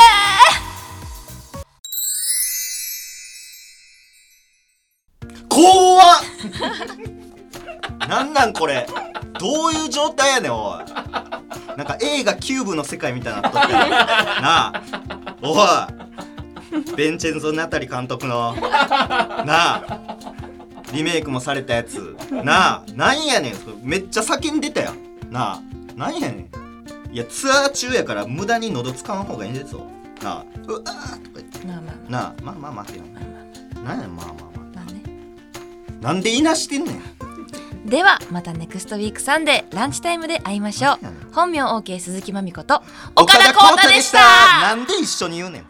[5.48, 6.06] 怖っ。
[8.08, 8.86] なんなんこれ。
[9.40, 10.84] どういう状態やねんおい。
[11.76, 14.82] なんか映画キューブの世界みたいになっとったなあ。
[15.42, 15.58] おい。
[16.94, 18.54] ベンチェンゾ・ナタリ監督の。
[18.54, 20.20] なあ。
[20.93, 22.16] リメイクもされたやつ。
[22.30, 23.55] なあなんやねん。
[23.82, 25.30] めっちゃ叫んでたやん。
[25.30, 25.61] なあ
[25.97, 26.49] なんやね
[27.09, 27.14] ん。
[27.14, 29.84] いやツアー中やから無駄に喉使わん方がいいんですよ
[30.22, 30.93] なあうわーとか
[31.34, 31.66] 言って。
[31.66, 33.05] まあまあなあまあまあ待てよ。
[33.12, 34.76] まあまあなんやまあまあまあ。
[34.76, 35.03] まあね
[36.01, 37.03] なんでいなしてんねん。
[37.86, 40.99] ではまたネクストウィークサンデーランチタイムで会いましょう。
[41.32, 42.82] 本名 OK 鈴木まみこと
[43.16, 44.18] 岡田浩太でした。
[44.61, 45.66] なんで一緒に言うねん